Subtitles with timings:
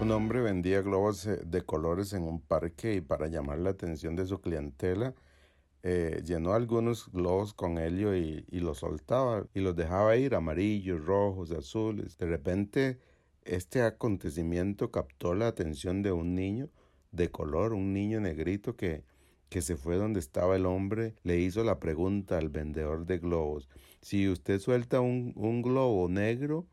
[0.00, 4.16] Un hombre vendía globos eh, de colores en un parque y para llamar la atención
[4.16, 5.14] de su clientela,
[5.82, 11.52] eh, llenó algunos globos con helio y, los soltaba y los dejaba ir amarillos, rojos,
[11.52, 12.18] azules.
[12.18, 12.98] De repente,
[13.44, 16.70] este acontecimiento captó la atención de un niño
[17.12, 19.04] de color, un niño negrito que,
[19.48, 23.68] que se fue donde estaba el hombre, le hizo la pregunta al vendedor de globos,
[24.00, 26.66] si usted suelta un, un globo negro,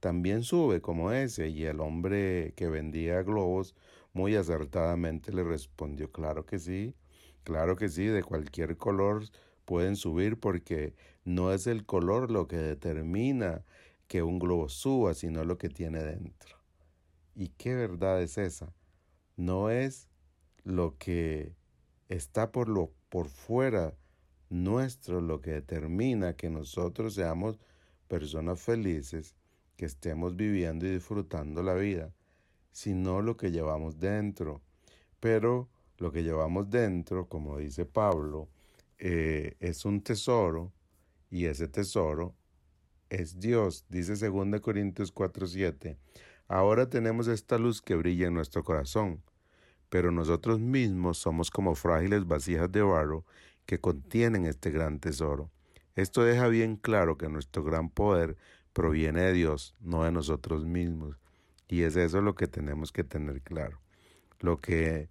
[0.00, 1.48] también sube como ese.
[1.48, 3.74] Y el hombre que vendía globos
[4.12, 6.94] muy acertadamente le respondió, claro que sí,
[7.44, 9.24] claro que sí, de cualquier color
[9.64, 13.64] pueden subir porque no es el color lo que determina
[14.08, 16.56] que un globo suba, sino lo que tiene dentro.
[17.34, 18.72] ¿Y qué verdad es esa?
[19.36, 20.08] No es
[20.64, 21.54] lo que
[22.08, 23.94] está por lo por fuera
[24.48, 27.58] nuestro lo que determina que nosotros seamos
[28.08, 29.34] personas felices,
[29.76, 32.12] que estemos viviendo y disfrutando la vida,
[32.72, 34.62] sino lo que llevamos dentro.
[35.20, 35.68] Pero
[35.98, 38.48] lo que llevamos dentro, como dice Pablo,
[38.98, 40.72] eh, es un tesoro
[41.30, 42.34] y ese tesoro
[43.10, 45.96] es Dios, dice 2 Corintios 4:7.
[46.48, 49.22] Ahora tenemos esta luz que brilla en nuestro corazón,
[49.88, 53.24] pero nosotros mismos somos como frágiles vasijas de barro
[53.64, 55.50] que contienen este gran tesoro.
[55.96, 58.36] Esto deja bien claro que nuestro gran poder
[58.74, 61.16] proviene de Dios, no de nosotros mismos.
[61.68, 63.80] Y es eso lo que tenemos que tener claro.
[64.40, 65.08] Lo que,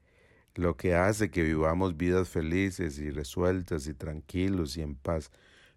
[0.53, 5.31] lo que hace que vivamos vidas felices y resueltas y tranquilos y en paz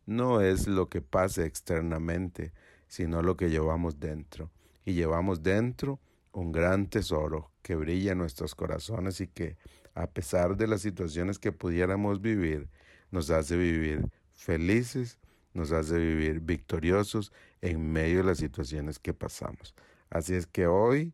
[0.05, 2.53] no es lo que pase externamente,
[2.87, 4.51] sino lo que llevamos dentro.
[4.85, 6.01] Y llevamos dentro
[6.33, 9.57] un gran tesoro que brilla en nuestros corazones y que,
[9.95, 12.69] a pesar de las situaciones que pudiéramos vivir,
[13.11, 14.07] nos hace vivir
[14.39, 15.19] felices
[15.53, 19.75] nos hace vivir victoriosos en medio de las situaciones que pasamos.
[20.11, 21.13] Así es que hoy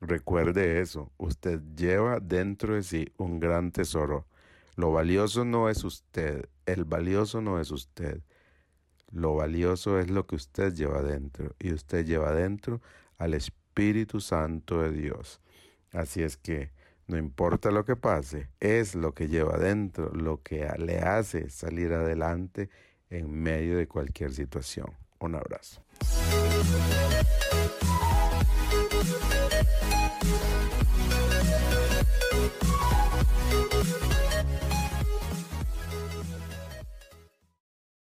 [0.00, 4.26] recuerde eso, usted lleva dentro de sí un gran tesoro.
[4.76, 8.20] Lo valioso no es usted, el valioso no es usted.
[9.10, 12.82] Lo valioso es lo que usted lleva dentro y usted lleva dentro
[13.16, 15.40] al Espíritu Santo de Dios.
[15.92, 16.70] Así es que
[17.08, 21.92] no importa lo que pase, es lo que lleva dentro, lo que le hace salir
[21.92, 22.68] adelante
[23.10, 24.86] en medio de cualquier situación.
[25.18, 25.82] Un abrazo.